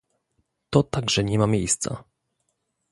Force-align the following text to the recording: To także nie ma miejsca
To 0.69 0.83
także 0.83 1.23
nie 1.23 1.39
ma 1.39 1.47
miejsca 1.47 2.03